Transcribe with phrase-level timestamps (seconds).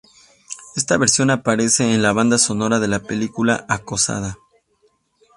[0.75, 4.39] Esta versión aparece en la banda sonora de la película "Acosada".